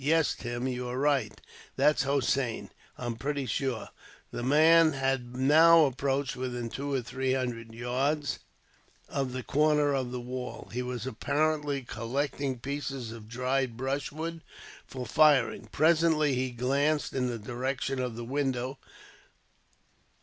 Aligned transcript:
"Yes, 0.03 0.33
Tim, 0.33 0.67
you 0.67 0.87
are 0.87 0.97
right. 0.97 1.39
That's 1.75 2.01
Hossein, 2.05 2.71
I'm 2.97 3.17
pretty 3.17 3.45
sure." 3.45 3.89
The 4.31 4.41
man 4.41 4.93
had 4.93 5.35
now 5.37 5.85
approached 5.85 6.35
within 6.35 6.69
two 6.71 6.91
or 6.91 7.03
three 7.03 7.33
hundred 7.33 7.75
yards 7.75 8.39
of 9.09 9.31
the 9.31 9.43
corner 9.43 9.93
of 9.93 10.09
the 10.09 10.19
wall. 10.19 10.69
He 10.73 10.81
was 10.81 11.05
apparently 11.05 11.83
collecting 11.83 12.57
pieces 12.57 13.11
of 13.11 13.27
dried 13.29 13.77
brushwood, 13.77 14.41
for 14.87 15.05
firing. 15.05 15.67
Presently, 15.71 16.33
he 16.33 16.49
glanced 16.49 17.13
in 17.13 17.27
the 17.27 17.37
direction 17.37 17.99
of 17.99 18.15
the 18.15 18.25
window. 18.25 18.79